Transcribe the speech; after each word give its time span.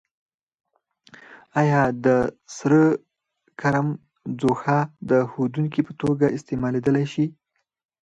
آیا 1.59 1.81
د 2.05 2.07
سره 2.57 2.81
کرم 3.59 3.87
ځوښا 4.39 4.79
د 5.09 5.11
ښودونکي 5.31 5.81
په 5.87 5.93
توګه 6.01 6.25
استعمالیدای 6.37 7.05
شي؟ 7.13 7.25